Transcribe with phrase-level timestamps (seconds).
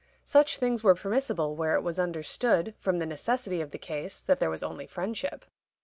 [0.25, 4.39] Such things were permissible where it was understood, from the necessity of the case, that
[4.39, 5.45] there was only friendship.